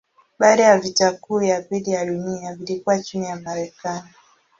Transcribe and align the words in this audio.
Baada 0.39 0.63
ya 0.63 0.77
vita 0.79 1.11
kuu 1.11 1.41
ya 1.41 1.61
pili 1.61 1.91
ya 1.91 2.05
dunia 2.05 2.55
vilikuwa 2.55 2.99
chini 2.99 3.25
ya 3.25 3.35
Marekani. 3.35 4.09